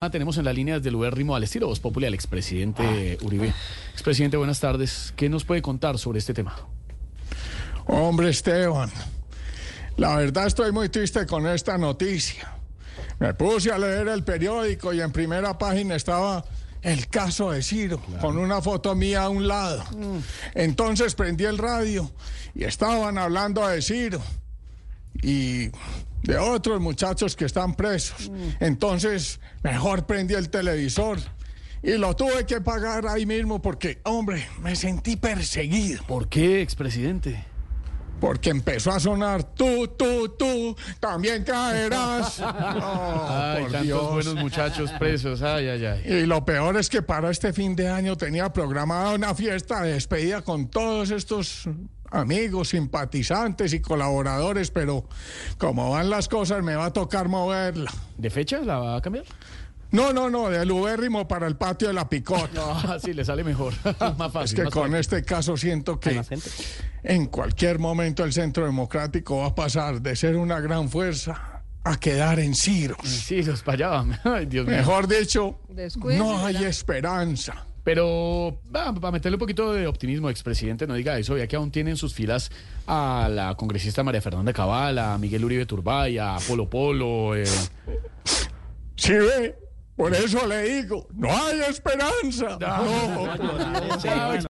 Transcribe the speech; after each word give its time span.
Ah, 0.00 0.10
tenemos 0.10 0.38
en 0.38 0.44
la 0.44 0.52
línea 0.52 0.76
desde 0.76 0.90
el 0.90 0.94
Ubérrimo 0.94 1.34
al 1.34 1.42
estilo 1.42 1.66
Voz 1.66 1.80
Popular 1.80 2.06
al 2.06 2.14
expresidente 2.14 3.18
Uribe. 3.20 3.52
Expresidente, 3.92 4.36
buenas 4.36 4.60
tardes. 4.60 5.12
¿Qué 5.16 5.28
nos 5.28 5.44
puede 5.44 5.60
contar 5.60 5.98
sobre 5.98 6.20
este 6.20 6.32
tema? 6.32 6.54
Hombre, 7.84 8.28
Esteban, 8.28 8.92
la 9.96 10.14
verdad 10.14 10.46
estoy 10.46 10.70
muy 10.70 10.88
triste 10.88 11.26
con 11.26 11.48
esta 11.48 11.76
noticia. 11.78 12.48
Me 13.18 13.34
puse 13.34 13.72
a 13.72 13.78
leer 13.78 14.06
el 14.06 14.22
periódico 14.22 14.92
y 14.92 15.00
en 15.00 15.10
primera 15.10 15.58
página 15.58 15.96
estaba 15.96 16.44
el 16.80 17.08
caso 17.08 17.50
de 17.50 17.60
Ciro, 17.60 18.00
con 18.20 18.38
una 18.38 18.62
foto 18.62 18.94
mía 18.94 19.24
a 19.24 19.28
un 19.28 19.48
lado. 19.48 19.82
Entonces 20.54 21.16
prendí 21.16 21.42
el 21.42 21.58
radio 21.58 22.08
y 22.54 22.62
estaban 22.62 23.18
hablando 23.18 23.66
de 23.66 23.82
Ciro 23.82 24.22
y 25.22 25.72
de 26.28 26.36
otros 26.36 26.78
muchachos 26.78 27.34
que 27.34 27.46
están 27.46 27.74
presos. 27.74 28.30
Entonces, 28.60 29.40
mejor 29.62 30.04
prendí 30.04 30.34
el 30.34 30.50
televisor. 30.50 31.18
Y 31.82 31.92
lo 31.92 32.14
tuve 32.14 32.44
que 32.44 32.60
pagar 32.60 33.06
ahí 33.06 33.24
mismo 33.24 33.62
porque, 33.62 34.02
hombre, 34.04 34.46
me 34.60 34.76
sentí 34.76 35.16
perseguido. 35.16 36.02
¿Por 36.06 36.28
qué, 36.28 36.60
expresidente? 36.60 37.46
Porque 38.20 38.50
empezó 38.50 38.90
a 38.90 39.00
sonar 39.00 39.42
tú, 39.42 39.88
tú, 39.96 40.28
tú, 40.38 40.76
también 41.00 41.44
caerás. 41.44 42.42
Oh, 42.80 43.26
Ay, 43.30 43.62
por 43.62 43.72
tantos 43.72 43.82
Dios. 43.82 44.12
buenos 44.12 44.34
muchachos 44.34 44.90
presos. 44.98 45.40
Ay, 45.40 45.68
ay, 45.68 45.84
ay. 45.86 46.02
Y 46.04 46.26
lo 46.26 46.44
peor 46.44 46.76
es 46.76 46.90
que 46.90 47.00
para 47.00 47.30
este 47.30 47.54
fin 47.54 47.74
de 47.74 47.88
año 47.88 48.16
tenía 48.16 48.52
programada 48.52 49.14
una 49.14 49.34
fiesta 49.34 49.80
de 49.82 49.92
despedida 49.94 50.42
con 50.42 50.68
todos 50.68 51.10
estos 51.10 51.68
amigos, 52.10 52.68
simpatizantes 52.70 53.72
y 53.72 53.80
colaboradores, 53.80 54.70
pero 54.70 55.04
como 55.58 55.90
van 55.90 56.10
las 56.10 56.28
cosas 56.28 56.62
me 56.62 56.74
va 56.74 56.86
a 56.86 56.92
tocar 56.92 57.28
moverla. 57.28 57.92
¿De 58.16 58.30
fecha 58.30 58.60
la 58.60 58.78
va 58.78 58.96
a 58.96 59.00
cambiar? 59.02 59.24
No, 59.90 60.12
no, 60.12 60.28
no, 60.28 60.50
del 60.50 60.70
ubérrimo 60.70 61.26
para 61.26 61.46
el 61.46 61.56
patio 61.56 61.88
de 61.88 61.94
la 61.94 62.08
picota. 62.08 62.48
No, 62.54 62.98
sí, 62.98 63.14
le 63.14 63.24
sale 63.24 63.42
mejor. 63.42 63.72
más 64.18 64.32
fácil. 64.32 64.42
Es 64.44 64.54
que 64.54 64.64
más 64.64 64.72
con 64.72 64.82
fácil. 64.82 64.96
este 64.96 65.22
caso 65.24 65.56
siento 65.56 65.98
que 65.98 66.20
en 67.04 67.26
cualquier 67.26 67.78
momento 67.78 68.24
el 68.24 68.32
Centro 68.32 68.66
Democrático 68.66 69.38
va 69.38 69.46
a 69.46 69.54
pasar 69.54 70.02
de 70.02 70.14
ser 70.16 70.36
una 70.36 70.60
gran 70.60 70.90
fuerza 70.90 71.62
a 71.84 71.98
quedar 71.98 72.38
en 72.38 72.54
ciros. 72.54 72.98
Sí, 73.02 73.42
los 73.42 73.62
para 73.62 74.02
allá. 74.02 74.20
Ay, 74.24 74.44
Dios 74.46 74.66
mío. 74.66 74.76
Mejor 74.76 75.08
dicho, 75.08 75.58
Descuide, 75.70 76.18
no 76.18 76.44
hay 76.44 76.54
¿verdad? 76.54 76.68
esperanza. 76.68 77.64
Pero 77.88 78.60
para 78.70 79.10
meterle 79.10 79.36
un 79.36 79.38
poquito 79.38 79.72
de 79.72 79.86
optimismo, 79.86 80.28
expresidente, 80.28 80.86
no 80.86 80.92
diga 80.92 81.18
eso, 81.18 81.38
ya 81.38 81.46
que 81.46 81.56
aún 81.56 81.70
tienen 81.70 81.92
en 81.92 81.96
sus 81.96 82.12
filas 82.12 82.50
a 82.86 83.30
la 83.32 83.54
congresista 83.54 84.02
María 84.02 84.20
Fernanda 84.20 84.52
Cabal, 84.52 84.98
a 84.98 85.16
Miguel 85.16 85.42
Uribe 85.42 85.64
Turbay, 85.64 86.18
a 86.18 86.36
Polo 86.46 86.68
Polo. 86.68 87.34
eh, 87.34 87.46
Si 88.94 89.12
ve, 89.14 89.56
por 89.96 90.14
eso 90.14 90.46
le 90.46 90.64
digo, 90.64 91.06
no 91.14 91.28
hay 91.34 91.60
esperanza. 91.60 92.58
No. 92.60 93.26
Ah, 94.04 94.38